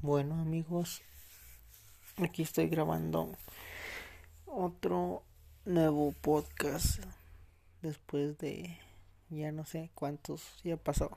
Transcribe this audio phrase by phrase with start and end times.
[0.00, 1.02] Bueno amigos,
[2.18, 3.36] aquí estoy grabando
[4.46, 5.24] otro
[5.64, 7.02] nuevo podcast
[7.82, 8.78] después de
[9.28, 11.10] ya no sé cuántos ya pasó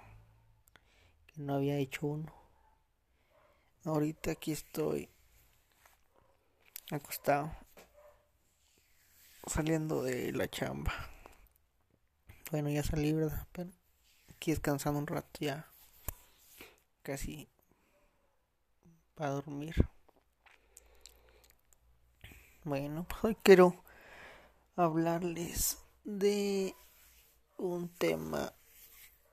[1.28, 2.34] que no había hecho uno.
[3.86, 5.12] Ahorita aquí estoy
[6.90, 7.52] acostado
[9.46, 10.92] saliendo de la chamba.
[12.50, 13.48] Bueno, ya salí, ¿verdad?
[13.52, 13.70] Pero
[14.36, 15.68] aquí descansando un rato ya.
[17.04, 17.48] Casi
[19.22, 19.76] a dormir.
[22.64, 23.84] Bueno, hoy quiero
[24.76, 26.76] hablarles de
[27.58, 28.54] un tema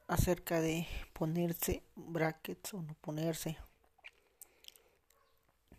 [0.07, 3.57] acerca de ponerse brackets o no ponerse.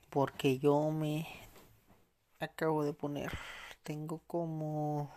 [0.10, 1.28] Porque yo me
[2.40, 3.38] acabo de poner.
[3.84, 5.12] Tengo como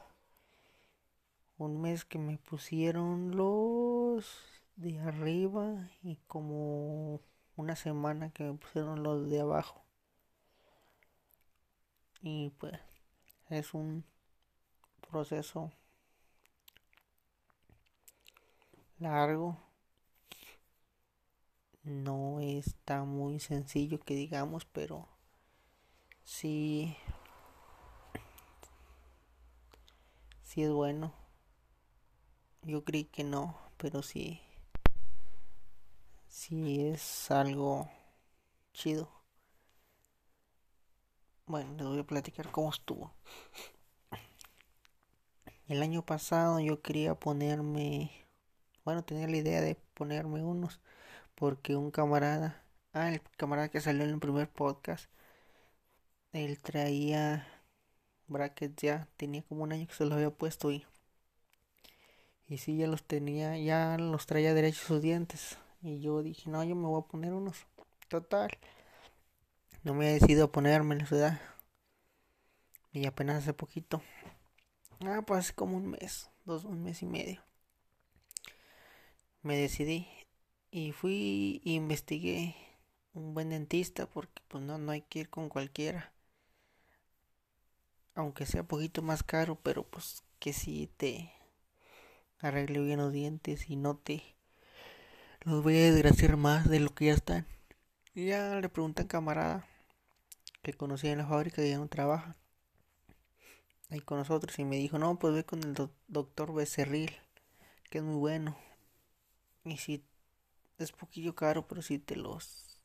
[1.57, 4.45] un mes que me pusieron los
[4.77, 7.21] de arriba y como
[7.57, 9.83] una semana que me pusieron los de abajo.
[12.23, 12.81] Y pues
[13.51, 14.05] es un
[15.11, 15.71] proceso
[19.01, 19.57] largo.
[21.85, 25.07] No está muy sencillo que digamos, pero
[26.25, 26.97] sí
[30.43, 31.13] sí es bueno.
[32.63, 34.41] Yo creí que no, pero sí
[36.33, 37.91] si es algo
[38.73, 39.09] chido.
[41.47, 43.13] Bueno, les voy a platicar cómo estuvo.
[45.67, 48.13] El año pasado yo quería ponerme,
[48.85, 50.81] bueno, tenía la idea de ponerme unos,
[51.37, 55.11] porque un camarada, ah, el camarada que salió en el primer podcast,
[56.33, 57.47] él traía
[58.29, 60.85] brackets ya, tenía como un año que se los había puesto y,
[62.49, 66.63] y sí, ya los tenía, ya los traía derechos sus dientes, y yo dije, no,
[66.63, 67.67] yo me voy a poner unos.
[68.09, 68.51] Total.
[69.83, 71.41] No me he decidido a ponerme la ciudad.
[72.93, 74.01] Y apenas hace poquito.
[75.05, 76.31] Ah, pues hace como un mes.
[76.45, 77.43] Dos, un mes y medio.
[79.43, 80.07] Me decidí.
[80.71, 82.55] Y fui e investigué
[83.13, 84.07] un buen dentista.
[84.07, 86.13] Porque pues no, no hay que ir con cualquiera.
[88.15, 89.59] Aunque sea poquito más caro.
[89.63, 91.33] Pero pues que si te
[92.39, 94.37] arregle bien los dientes y no te
[95.45, 97.47] los voy a desgraciar más de lo que ya están.
[98.15, 99.67] Y ya le preguntan camarada
[100.63, 102.37] que conocía en la fábrica y ya no trabaja
[103.91, 105.75] ahí con nosotros y me dijo, no, pues ve con el
[106.09, 107.13] doctor Becerril,
[107.91, 108.57] que es muy bueno.
[109.65, 110.05] Y si
[110.79, 112.81] es poquillo caro, pero si te los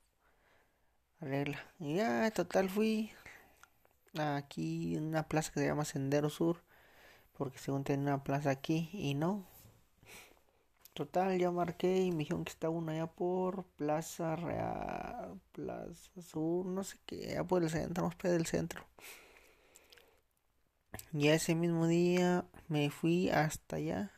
[1.20, 1.64] arregla.
[1.80, 3.12] Y ya, total, fui
[4.18, 6.62] aquí en una plaza que se llama Sendero Sur,
[7.38, 9.46] porque según tiene una plaza aquí, y no,
[10.98, 16.66] Total, ya marqué y me dijeron que está uno allá por Plaza Real, Plaza Sur,
[16.66, 18.84] no sé qué, allá por el centro, más del centro.
[21.12, 24.12] Ya ese mismo día me fui hasta allá.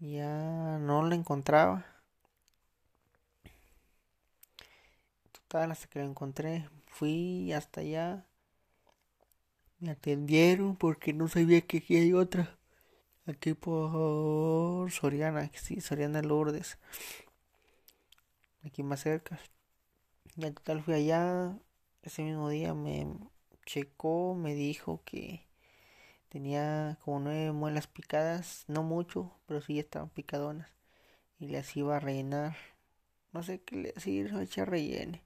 [0.00, 1.86] Ya no lo encontraba.
[5.30, 8.26] Total, hasta que lo encontré, fui hasta allá.
[9.78, 12.58] Me atendieron porque no sabía que aquí hay otra.
[13.26, 16.78] Aquí por Soriana, sí, Soriana Lourdes.
[18.64, 19.38] Aquí más cerca.
[20.36, 21.58] Ya total fui allá.
[22.02, 23.06] Ese mismo día me
[23.66, 25.46] checó, me dijo que
[26.30, 30.68] tenía como nueve muelas picadas, no mucho, pero sí estaban picadonas.
[31.40, 32.56] Y las iba a rellenar.
[33.32, 35.24] No sé qué le decir, echa rellene.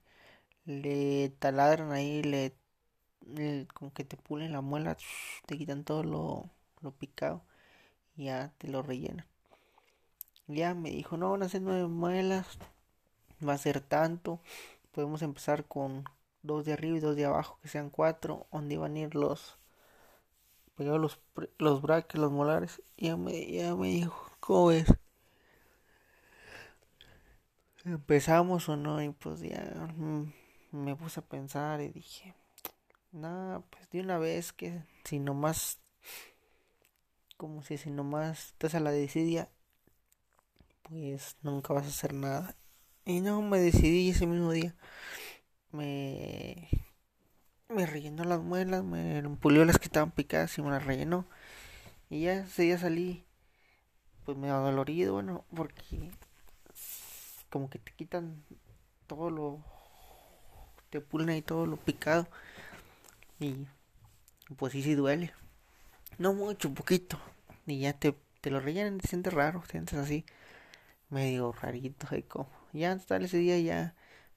[0.65, 2.55] Le taladran ahí, le,
[3.73, 4.97] como que te pulen la muela,
[5.47, 7.43] te quitan todo lo, lo picado
[8.19, 9.25] ya te lo rellenan.
[10.47, 12.59] Ya me dijo, no, van a ser nueve muelas,
[13.47, 14.41] va a ser tanto.
[14.91, 16.03] Podemos empezar con
[16.43, 19.57] dos de arriba y dos de abajo, que sean cuatro, donde van a ir los
[20.75, 21.19] pegados los,
[21.57, 22.81] los braques, los molares.
[22.97, 24.93] Ya me, ya me dijo, ¿cómo ves?
[27.85, 30.33] Empezamos o no, y pues ya mm,
[30.71, 32.35] me puse a pensar y dije,
[33.11, 35.79] nada, pues de una vez que si nomás
[37.39, 39.49] como si si nomás estás a la desidia,
[40.83, 42.55] pues nunca vas a hacer nada.
[43.05, 44.75] Y no, me decidí ese mismo día.
[45.71, 46.69] Me,
[47.69, 51.25] me rellenó las muelas, me pulió las que estaban picadas y me las rellenó.
[52.09, 53.25] Y ya ese día salí,
[54.25, 56.11] pues me dolorido, bueno, porque
[57.49, 58.43] como que te quitan
[59.07, 59.59] todo lo,
[60.89, 62.27] te pulen ahí todo lo picado.
[63.39, 63.67] Y
[64.57, 65.33] pues sí, sí duele.
[66.19, 67.19] No mucho, poquito.
[67.65, 70.25] Y ya te, te lo rellenan, te sientes raro, te sientes así.
[71.09, 72.49] medio rarito, como.
[72.73, 73.95] Ya tal ese día ya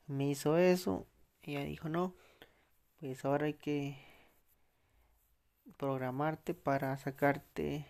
[0.09, 1.07] me hizo eso
[1.43, 2.15] y ya dijo, no,
[3.01, 3.99] pues ahora hay que
[5.77, 7.85] programarte para sacarte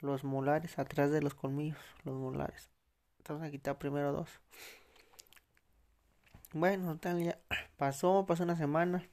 [0.00, 2.70] los molares atrás de los colmillos, los molares.
[3.18, 4.28] Entonces a quitar primero dos.
[6.52, 7.38] Bueno, tal, ya
[7.76, 9.04] pasó, pasó una semana.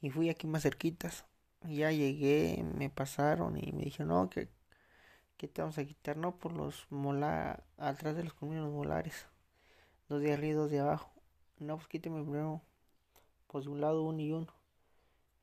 [0.00, 1.26] Y fui aquí más cerquitas.
[1.68, 4.48] Ya llegué, me pasaron y me dijeron, no, que,
[5.38, 9.26] que te vamos a quitar, no, por los molares, atrás de los los molares.
[10.08, 11.10] Dos de arriba y dos de abajo.
[11.60, 12.62] No, pues quíteme primero,
[13.48, 14.48] pues de un lado uno y uno.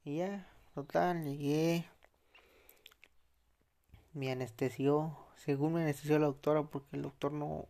[0.05, 1.85] Y ya, total, llegué.
[4.13, 7.67] Me anestesió, según me anestesió la doctora, porque el doctor no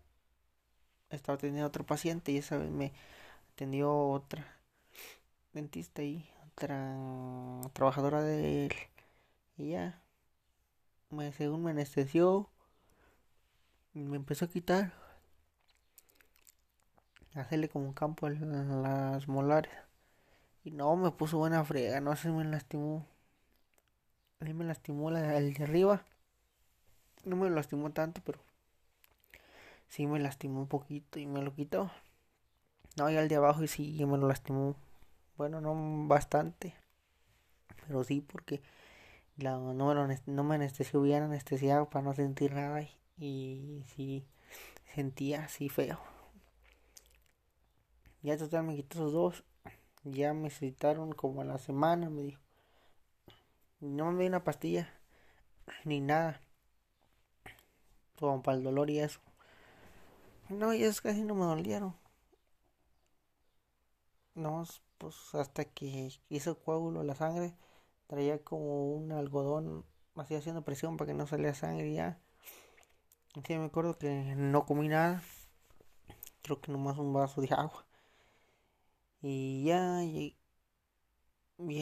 [1.10, 2.92] estaba teniendo otro paciente y esa vez me
[3.54, 4.58] atendió otra
[5.54, 8.74] dentista y trabajadora de él.
[9.58, 10.02] Y ya,
[11.10, 12.50] me, según me anestesió,
[13.94, 14.94] me empezó a quitar,
[17.36, 19.74] hacerle como un campo en las molares.
[20.64, 23.06] Y no, me puso buena frega, no se me lastimó.
[24.40, 26.04] A mí me lastimó la, el de arriba.
[27.26, 28.40] No me lastimó tanto, pero
[29.90, 31.92] sí me lastimó un poquito y me lo quitó.
[32.98, 34.76] No, y al de abajo y sí me lo lastimó.
[35.38, 35.76] Bueno, no
[36.08, 36.76] bastante.
[37.88, 38.62] Pero sí, porque
[39.38, 42.82] la, no, me lo, no me anestesió bien anestesiado para no sentir nada.
[42.84, 44.26] Y, y sí
[44.96, 46.00] sentía así feo.
[48.24, 49.44] Ya total me quitó esos dos.
[50.04, 52.42] Ya me citaron como a la semana, me dijo.
[53.82, 54.90] No me dio una pastilla.
[55.86, 56.42] Ni nada.
[58.18, 59.20] Como para el dolor y eso.
[60.50, 61.94] No, ya casi no me dolieron.
[64.36, 64.64] No,
[65.00, 67.56] pues hasta que hizo coágulo la sangre,
[68.08, 69.86] traía como un algodón
[70.16, 72.20] así haciendo presión para que no saliera sangre ya.
[73.46, 75.22] Sí, me acuerdo que no comí nada.
[76.44, 77.86] Creo que nomás un vaso de agua.
[79.24, 80.38] Y ya llegué,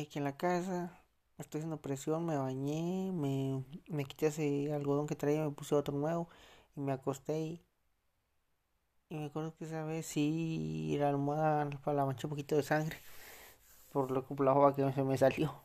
[0.02, 0.98] aquí en la casa.
[1.38, 5.98] Estoy haciendo presión, me bañé, me, me quité ese algodón que traía, me puse otro
[5.98, 6.30] nuevo
[6.76, 7.62] y me acosté y
[9.12, 12.98] y me acuerdo que esa vez sí la almohada la manché un poquito de sangre.
[13.92, 15.64] Por lo que la hoja que se me salió.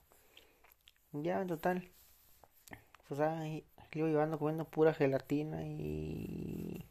[1.13, 1.89] Ya, en total.
[3.09, 6.85] Pues ahí iba llevando comiendo pura gelatina y.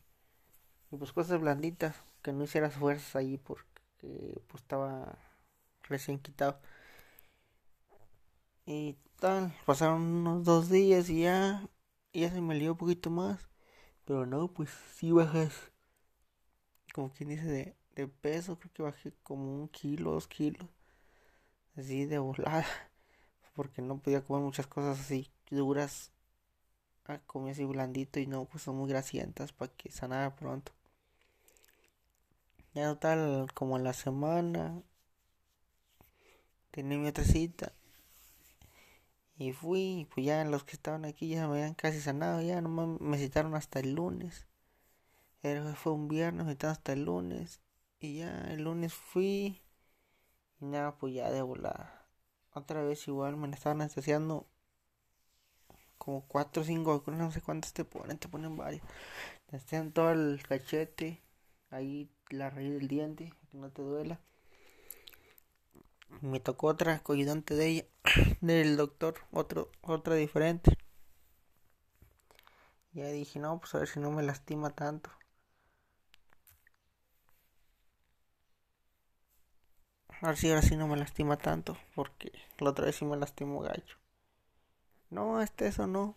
[0.92, 1.96] Y pues cosas blanditas.
[2.22, 5.18] Que no hicieras fuerzas ahí porque pues estaba
[5.84, 6.60] recién quitado.
[8.66, 11.68] Y tal, pasaron unos dos días y ya,
[12.14, 13.48] ya se me lió un poquito más.
[14.06, 15.72] Pero no, pues sí bajas
[16.96, 20.70] como quien dice, de, de peso, creo que bajé como un kilo, dos kilos,
[21.76, 22.66] así de volada,
[23.54, 26.14] porque no podía comer muchas cosas así duras,
[27.06, 30.72] ah, comía así blandito y no, pues son muy grasientas para que sanara pronto.
[32.74, 34.82] Ya tal, como la semana,
[36.72, 37.74] tenía mi otra cita.
[39.38, 42.70] Y fui, pues ya los que estaban aquí ya me habían casi sanado, ya no
[43.02, 44.48] me citaron hasta el lunes
[45.76, 47.62] fue un viernes, me hasta el lunes.
[48.00, 49.62] Y ya el lunes fui.
[50.60, 52.08] Y nada, pues ya de volada.
[52.54, 54.48] Otra vez igual me estaban anestesiando.
[55.98, 58.84] Como cuatro o cinco no sé cuántas te ponen, te ponen varios.
[59.46, 61.22] Te anestesian todo el cachete.
[61.70, 64.20] Ahí la raíz del diente, que no te duela.
[66.22, 67.86] Me tocó otra ayudante de ella,
[68.42, 70.78] del doctor, otro, otra diferente.
[72.94, 75.12] Ya dije, no, pues a ver si no me lastima tanto.
[80.22, 81.78] A ver si ahora sí no me lastima tanto.
[81.94, 83.98] Porque la otra vez sí me lastimó gacho.
[85.10, 86.16] No, este eso no.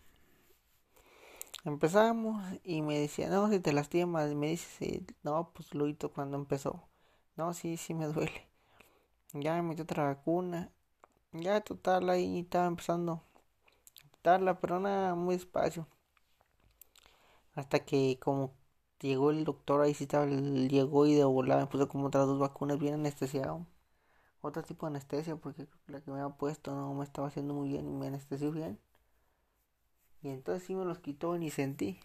[1.65, 4.33] Empezamos y me decía, no, si te lastimas.
[4.35, 6.89] Me dice, no, pues lo hizo cuando empezó.
[7.37, 8.49] No, sí, sí me duele.
[9.33, 10.71] Ya me metió otra vacuna.
[11.33, 13.13] Ya total, ahí estaba empezando
[14.05, 15.87] a quitarla, pero nada, muy despacio.
[17.55, 18.55] Hasta que como
[19.01, 22.39] llegó el doctor, ahí sí estaba, llegó y de volada me puso como otras dos
[22.39, 23.67] vacunas bien anestesiado
[24.49, 27.69] otro tipo de anestesia porque la que me había puesto no me estaba haciendo muy
[27.69, 28.79] bien y me anestesió bien.
[30.23, 32.01] Y entonces sí me los quitó ni sentí.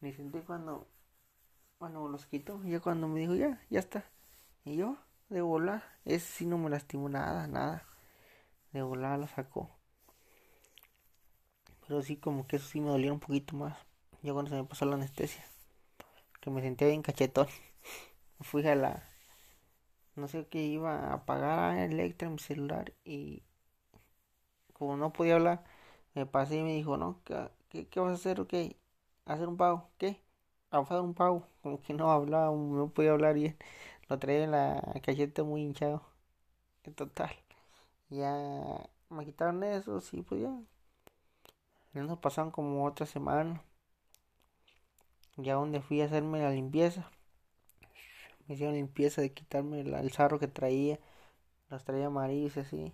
[0.00, 0.86] Ni sentí cuando,
[1.78, 2.60] cuando los quitó.
[2.64, 4.04] Y yo cuando me dijo, ya, ya está.
[4.64, 4.96] Y yo,
[5.28, 7.84] de volar, ese sí no me lastimó nada, nada.
[8.72, 9.70] De volar lo sacó.
[11.86, 13.76] Pero sí como que eso sí me dolía un poquito más.
[14.22, 15.44] Ya cuando se me pasó la anestesia.
[16.40, 17.48] Que me sentía bien cachetón.
[18.40, 19.11] Fui a la,
[20.16, 23.42] no sé qué iba a apagar Electra en mi celular y
[24.72, 25.64] como no podía hablar,
[26.14, 28.40] me pasé y me dijo, no, ¿qué, qué, vas a hacer?
[28.40, 28.54] Ok.
[29.26, 29.90] hacer un pago.
[29.98, 30.20] ¿Qué?
[30.70, 31.46] A hacer un pago.
[31.62, 33.56] Como que no hablaba, no podía hablar bien.
[34.08, 36.02] Lo traía en la cacheta muy hinchado.
[36.84, 37.30] En total.
[38.10, 38.32] Ya
[39.10, 40.52] me quitaron eso, sí, pues ya.
[41.94, 43.62] Ya nos pasaron como otra semana.
[45.36, 47.10] Ya donde fui a hacerme la limpieza.
[48.46, 50.98] Me hicieron limpieza de quitarme el, el sarro que traía.
[51.70, 52.92] Los traía amarillos así.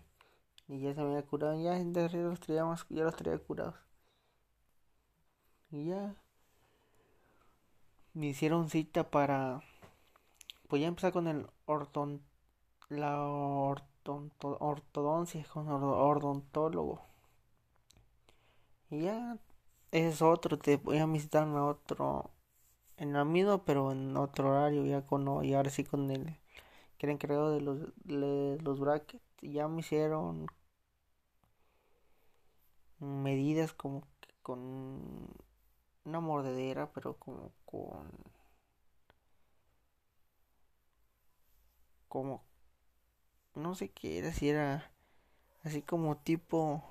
[0.69, 1.61] Y ya se me había curado.
[1.61, 3.75] Ya, ya los traía más, ya los traía curados.
[5.71, 6.14] Y ya.
[8.14, 9.62] Me hicieron cita para.
[10.69, 12.23] Pues ya empezar con el orton,
[12.88, 13.23] la
[14.61, 17.00] ortodoncia, con el odontólogo.
[18.90, 19.38] Y ya.
[19.90, 20.59] Es otro.
[20.59, 22.31] Te voy a visitar a otro.
[22.99, 24.85] En el mismo, pero en otro horario.
[24.85, 25.45] Ya con.
[25.45, 26.37] Y ahora sí con el.
[26.99, 29.23] Que era de los, de los brackets.
[29.43, 30.47] Ya me hicieron
[33.00, 35.28] medidas como que con
[36.05, 38.09] una mordedera, pero como con
[42.09, 42.43] como
[43.55, 44.90] no sé qué era, si era
[45.64, 46.83] así como tipo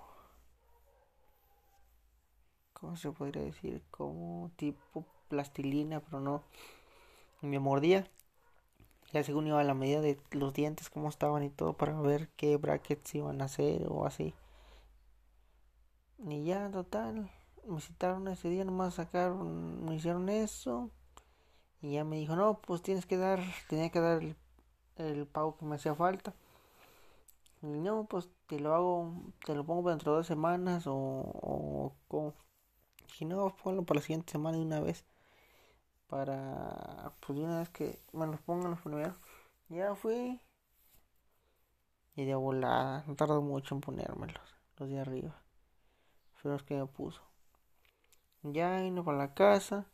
[2.73, 3.83] ¿cómo se podría decir?
[3.91, 6.43] como tipo plastilina, pero no
[7.41, 8.07] me mordía.
[9.13, 12.29] Ya según iba a la medida de los dientes, cómo estaban y todo, para ver
[12.35, 14.33] qué brackets iban a hacer o así.
[16.19, 17.29] Y ya, total,
[17.65, 20.89] me citaron ese día, nomás sacaron, me hicieron eso.
[21.81, 24.21] Y ya me dijo, no, pues tienes que dar, tenía que dar
[24.97, 26.33] el, pago que me hacía falta.
[27.61, 29.13] Y no, pues te lo hago,
[29.45, 32.33] te lo pongo dentro de dos semanas o, o como.
[33.19, 35.05] Y no, ponlo para la siguiente semana de una vez.
[36.07, 39.15] Para, pues una vez que me los pongan los primeros.
[39.69, 40.41] Ya fui.
[42.15, 45.47] Y de volada, no tardó mucho en ponérmelos, los de arriba
[46.37, 47.21] fueron los que me puso.
[48.43, 49.87] Ya vine para la casa,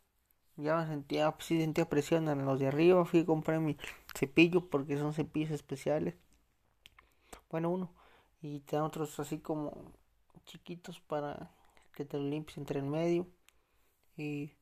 [0.56, 3.76] ya me sentía, sí sentía presión en los de arriba, fui a comprar mi
[4.14, 6.14] cepillo porque son cepillos especiales.
[7.50, 7.92] Bueno, uno,
[8.42, 9.92] y te dan otros así como
[10.46, 11.50] chiquitos para
[11.94, 13.26] que te lo limpies entre el medio.
[14.16, 14.52] Y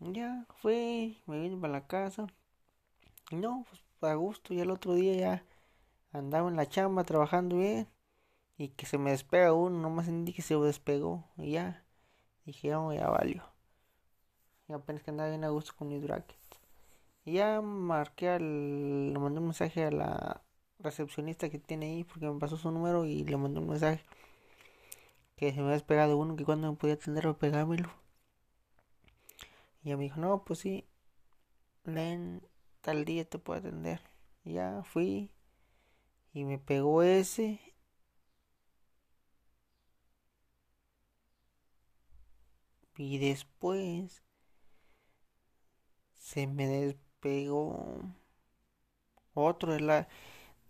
[0.00, 2.26] Ya fui, me vine para la casa.
[3.30, 4.54] No, pues a gusto.
[4.54, 5.44] Y el otro día ya
[6.12, 7.88] andaba en la chamba trabajando bien.
[8.58, 11.24] Y que se me despega uno, nomás sentí que se despegó.
[11.38, 11.84] Y ya,
[12.44, 13.42] dije, oh, ya valió.
[14.68, 16.60] Y apenas que andaba bien a gusto con mis brackets.
[17.24, 19.12] Ya marqué al.
[19.12, 20.45] Le mandé un mensaje a la
[20.78, 24.04] recepcionista que tiene ahí porque me pasó su número y le mandé un mensaje
[25.36, 27.90] que se me había despegado uno que cuando me podía atender o pegármelo.
[29.82, 30.86] Y ella me dijo, no, pues sí,
[31.84, 32.42] leen
[32.80, 34.00] tal día te puedo atender.
[34.44, 35.30] Ya fui
[36.32, 37.60] y me pegó ese.
[42.98, 44.22] Y después
[46.14, 48.02] se me despegó
[49.34, 50.08] otro de la,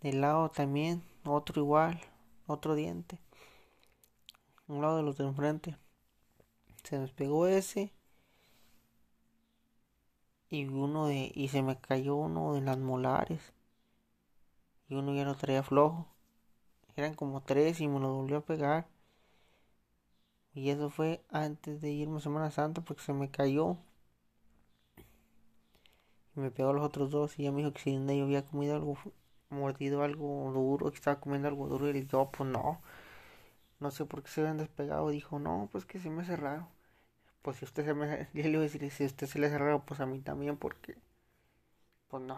[0.01, 1.99] del lado también, otro igual,
[2.45, 3.19] otro diente.
[4.67, 5.77] Un lado de los de enfrente.
[6.83, 7.93] Se me despegó ese.
[10.49, 13.53] Y uno de y se me cayó uno de las molares.
[14.89, 16.07] Y uno ya lo traía flojo.
[16.95, 18.87] Eran como tres y me lo volvió a pegar.
[20.53, 23.77] Y eso fue antes de irme a Semana Santa porque se me cayó.
[26.35, 28.75] Y me pegó los otros dos y ya me dijo que si yo había comido
[28.75, 28.97] algo
[29.49, 32.81] mordido algo duro que estaba comiendo algo duro y yo pues no
[33.79, 36.67] no sé por qué se habían despegado dijo no pues que se me hace raro
[37.41, 39.83] pues si usted se me le iba a decir si usted se le hace raro
[39.85, 40.95] pues a mí también porque
[42.09, 42.37] pues no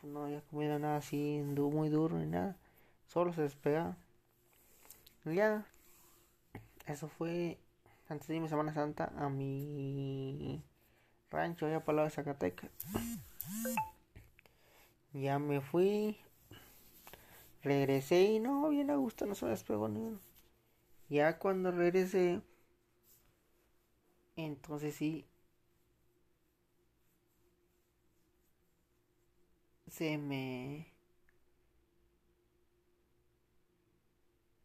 [0.00, 2.56] pues no había comido nada así muy duro ni nada
[3.06, 3.96] solo se despegaba
[5.24, 5.64] ya
[6.86, 7.58] eso fue
[8.08, 10.62] antes de mi Semana Santa a mi
[11.30, 12.70] rancho allá para lado de Zacatecas.
[15.12, 16.18] Ya me fui
[17.62, 20.20] regresé y no bien a gusto no se me despegó ni uno
[21.08, 22.42] ya cuando regresé
[24.36, 25.26] entonces sí.
[29.88, 30.86] Se me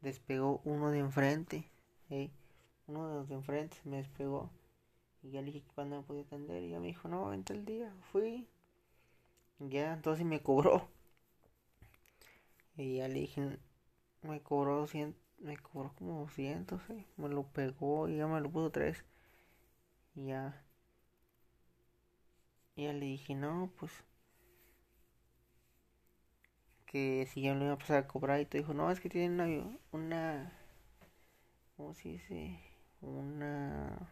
[0.01, 1.69] despegó uno de enfrente.
[2.87, 4.49] Uno de los de enfrente me despegó.
[5.23, 6.63] Y ya le dije que cuando me podía atender.
[6.63, 7.93] Y ya me dijo, no, vente el día.
[8.11, 8.47] Fui.
[9.59, 10.87] ya, entonces me cobró.
[12.77, 13.59] Y ya le dije,
[14.23, 16.81] me cobró 100, me cobró como 200,
[17.17, 19.05] me lo pegó y ya me lo puso tres.
[20.15, 20.63] Y ya.
[22.77, 23.91] Y ya le dije, no, pues.
[26.87, 29.09] que si ya lo iba a pasar a cobrar y te dijo, no, es que
[29.09, 30.51] tienen una, una,
[31.75, 32.59] ¿cómo se dice?
[33.01, 34.09] Una...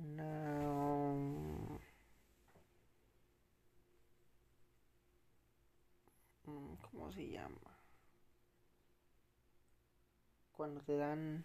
[0.00, 0.30] Una...
[6.48, 7.58] Mm, ¿Cómo se llama?
[10.52, 11.44] Cuando te dan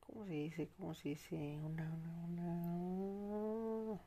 [0.00, 0.68] ¿Cómo se dice?
[0.76, 1.36] ¿Cómo se dice?
[1.64, 4.00] Una, una, una...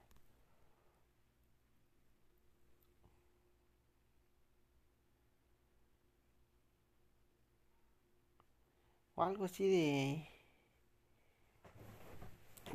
[9.16, 10.28] O algo así de...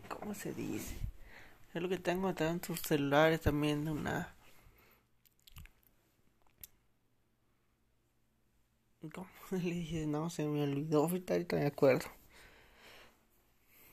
[0.08, 0.96] ¿Cómo se dice?
[1.74, 4.34] Es lo que tengo tantos celulares también de una...
[9.10, 10.06] ¿Cómo le dije?
[10.06, 12.06] No, se me olvidó, ahorita me acuerdo.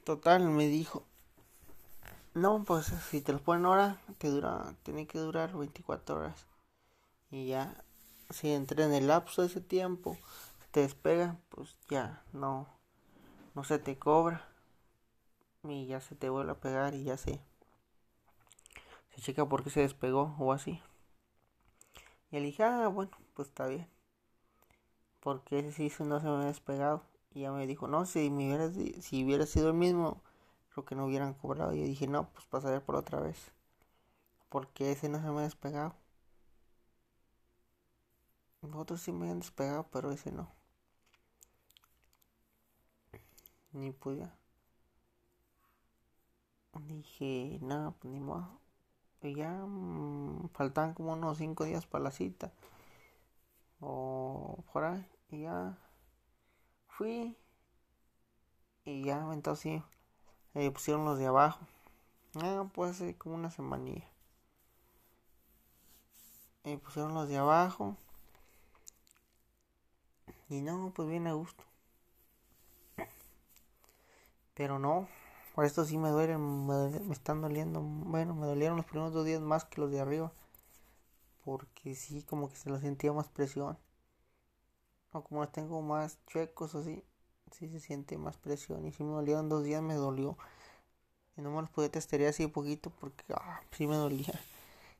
[0.03, 1.05] Total, me dijo,
[2.33, 6.45] no, pues si te lo ponen ahora, te dura, tiene que durar 24 horas.
[7.31, 7.83] Y ya,
[8.29, 10.17] si entra en el lapso de ese tiempo,
[10.71, 12.67] te despega, pues ya no,
[13.55, 14.47] no se te cobra.
[15.63, 17.41] Y ya se te vuelve a pegar y ya se,
[19.15, 20.81] se checa por qué se despegó o así.
[22.31, 23.87] Y le dije, ah, bueno, pues está bien.
[25.29, 27.03] Porque ese sí no se me ha despegado.
[27.36, 30.24] Y ya me dijo, no, si, me hubiera, si hubiera sido el mismo,
[30.71, 31.71] creo que no hubieran cobrado.
[31.75, 33.51] Y yo dije, no, pues pasaré por otra vez.
[34.50, 35.93] Porque ese no se me ha despegado.
[38.74, 40.50] Otros sí me han despegado, pero ese no.
[43.74, 44.33] Ni podía.
[46.88, 48.59] Dije, nada, pues ni modo.
[49.21, 52.51] Y ya mm, faltaban como unos 5 días para la cita.
[53.81, 55.18] O por ahí.
[55.29, 55.77] Y ya
[56.88, 57.38] fui
[58.86, 59.81] y ya entonces
[60.53, 61.59] sí pusieron los de abajo.
[62.36, 64.07] Ah pues como una semanilla.
[66.63, 67.96] Y pusieron los de abajo
[70.50, 71.63] y no pues bien a gusto.
[74.55, 75.07] Pero no
[75.59, 79.25] por esto sí me duelen me, me, están doliendo bueno me dolieron los primeros dos
[79.25, 80.31] días más que los de arriba
[81.44, 83.77] porque sí como que se lo sentía más presión
[85.11, 87.03] o como los tengo más chuecos así,
[87.51, 88.85] sí se siente más presión.
[88.85, 90.37] Y si me dolieron dos días, me dolió.
[91.37, 94.33] Y no me los podía testear así poquito porque ah, sí me dolía.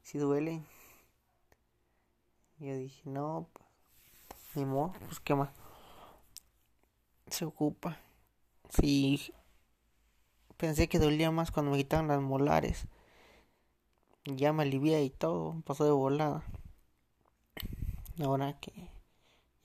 [0.02, 0.63] Si duele.
[2.60, 3.48] Y yo dije, no,
[4.28, 5.50] pues, ni modo, pues qué más.
[7.28, 7.98] Se ocupa.
[8.69, 9.34] Sí,
[10.58, 12.88] pensé que dolía más cuando me quitaron las molares.
[14.26, 16.43] Ya me alivié y todo, pasó de volada.
[18.19, 18.89] Ahora que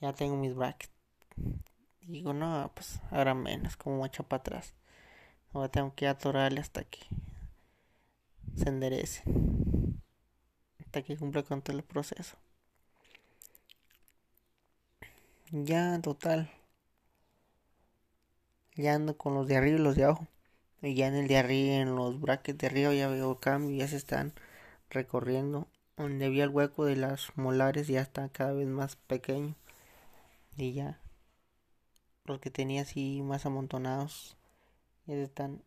[0.05, 0.93] ya tengo mis brackets.
[2.01, 4.75] Digo, no, pues ahora menos, como mucho para atrás.
[5.51, 6.99] Ahora tengo que atorarle hasta que
[8.55, 9.23] se enderece.
[10.79, 12.37] Hasta que cumpla con todo el proceso.
[15.51, 16.51] Ya, total.
[18.75, 20.27] Ya ando con los de arriba y los de abajo.
[20.83, 23.87] Y ya en el de arriba, en los brackets de arriba ya veo cambio, ya
[23.87, 24.33] se están
[24.91, 25.67] recorriendo.
[25.97, 29.55] Donde había el hueco de las molares ya está cada vez más pequeño
[30.57, 30.99] y ya.
[32.25, 34.37] Los que tenía así más amontonados
[35.05, 35.63] ya se están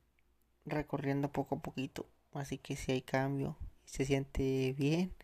[0.66, 2.07] recorriendo poco a poquito.
[2.33, 5.14] Así que si hay cambio se siente bien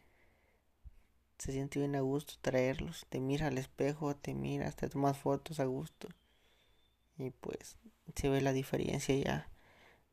[1.38, 3.06] se siente bien a gusto traerlos.
[3.08, 6.08] Te miras al espejo te miras te tomas fotos a gusto.
[7.18, 7.76] Y pues
[8.14, 9.48] se ve la diferencia ya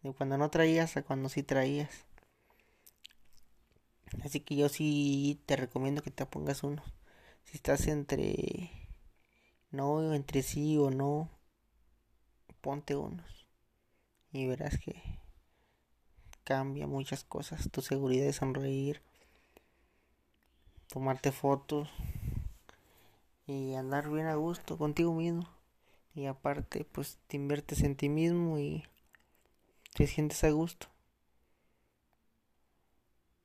[0.04, 2.06] de cuando no traías a cuando sí traías.
[4.24, 6.84] Así que yo sí te recomiendo que te pongas uno.
[7.46, 8.81] Si estás entre
[9.72, 11.30] no entre sí o no,
[12.62, 13.48] ponte unos
[14.32, 15.02] y verás que
[16.44, 19.02] cambia muchas cosas, tu seguridad de sonreír,
[20.88, 21.90] tomarte fotos
[23.46, 25.48] y andar bien a gusto contigo mismo.
[26.14, 28.84] Y aparte, pues te inviertes en ti mismo y
[29.94, 30.88] te sientes a gusto.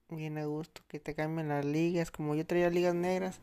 [0.09, 3.41] Bien a gusto, que te cambien las ligas, como yo traía ligas negras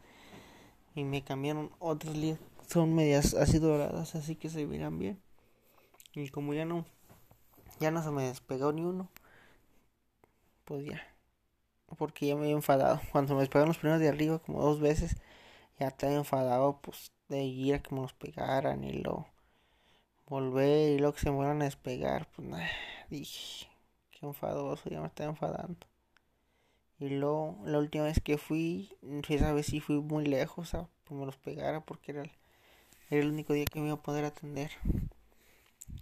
[0.96, 2.40] y me cambiaron otras ligas
[2.74, 5.22] son medias así doradas, así que se miran bien.
[6.14, 6.86] Y como ya no,
[7.80, 9.10] ya no se me despegó ni uno,
[10.66, 11.02] pues ya,
[11.98, 13.00] porque ya me había enfadado.
[13.12, 15.18] Cuando me despegaron los primeros de arriba, como dos veces,
[15.80, 19.28] ya estaba enfadado, pues de ir a que me los pegaran y luego
[20.28, 22.70] volver y luego que se me vuelvan a despegar, pues nada,
[23.10, 23.68] dije,
[24.12, 25.88] qué enfadoso, ya me estaba enfadando.
[27.00, 28.98] Y luego, la última vez que fui,
[29.30, 32.32] esa vez sí fui muy lejos a que me los pegara porque era el
[33.14, 34.72] era el único día que me iba a poder atender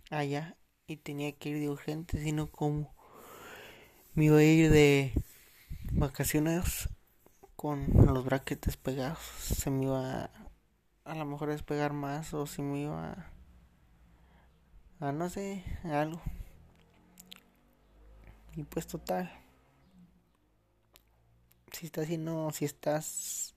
[0.10, 0.58] allá.
[0.88, 2.94] y tenía que ir de urgente, sino como
[4.14, 5.14] me iba a ir de
[5.94, 6.90] vacaciones
[7.56, 10.32] con los brackets pegados, se me iba a,
[11.06, 13.32] a lo mejor a despegar más o si me iba
[15.00, 16.22] a, a no sé, algo.
[18.56, 19.32] Y pues total.
[21.72, 23.51] Si estás no, si estás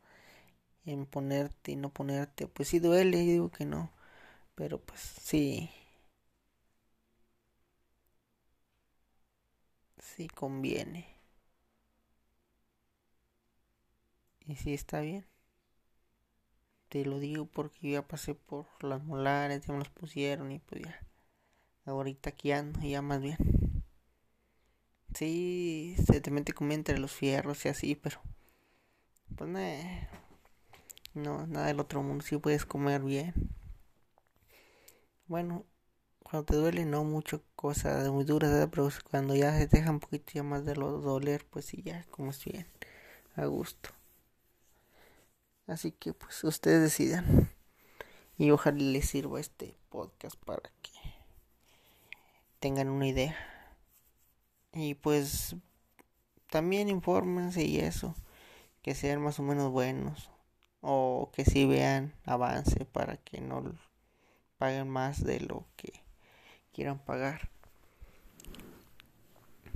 [0.87, 3.91] en ponerte y no ponerte, pues sí duele, yo digo que no.
[4.57, 5.71] Pero pues sí.
[9.99, 11.05] Sí conviene.
[14.47, 15.27] Y sí está bien.
[16.89, 20.81] Te lo digo porque ya pasé por las molares, ya me los pusieron y pues
[20.83, 20.99] ya.
[21.87, 23.37] Ahorita aquí ando, ya más bien.
[25.15, 28.21] Sí, se te mete como entre los fierros y así, pero.
[29.37, 30.09] Pues nada.
[31.15, 32.25] No, nada del otro mundo.
[32.25, 33.35] Sí puedes comer bien.
[35.29, 35.65] Bueno,
[36.23, 38.69] cuando te duele, no mucho cosa muy dura, ¿verdad?
[38.71, 42.31] pero cuando ya se deja un poquito más de lo doler, pues sí, ya como
[42.31, 42.67] es bien,
[43.37, 43.91] a gusto.
[45.67, 47.51] Así que pues ustedes decidan.
[48.37, 50.91] Y ojalá les sirva este podcast para que
[52.59, 53.37] tengan una idea.
[54.73, 55.55] Y pues
[56.51, 58.15] también infórmense y eso,
[58.83, 60.34] que sean más o menos buenos
[60.87, 63.75] o que si vean avance para que no
[64.59, 66.05] paguen más de lo que
[66.73, 67.49] quieran pagar.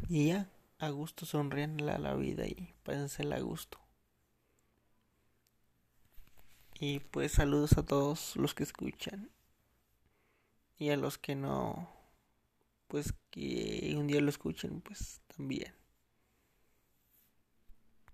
[0.09, 3.79] Y ya, a gusto sonríenle a la vida y pásensela a gusto.
[6.79, 9.31] Y pues saludos a todos los que escuchan.
[10.79, 11.89] Y a los que no,
[12.87, 15.78] pues que un día lo escuchen, pues también.